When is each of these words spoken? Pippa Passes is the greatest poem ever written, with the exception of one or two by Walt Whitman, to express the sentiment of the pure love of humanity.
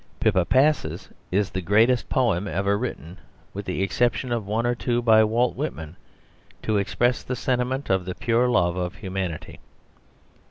Pippa 0.19 0.45
Passes 0.45 1.09
is 1.29 1.51
the 1.51 1.61
greatest 1.61 2.09
poem 2.09 2.47
ever 2.47 2.75
written, 2.75 3.19
with 3.53 3.65
the 3.65 3.83
exception 3.83 4.31
of 4.31 4.47
one 4.47 4.65
or 4.65 4.73
two 4.73 4.99
by 4.99 5.23
Walt 5.23 5.55
Whitman, 5.55 5.95
to 6.63 6.77
express 6.77 7.21
the 7.21 7.35
sentiment 7.35 7.87
of 7.91 8.05
the 8.05 8.15
pure 8.15 8.49
love 8.49 8.75
of 8.77 8.95
humanity. 8.95 9.59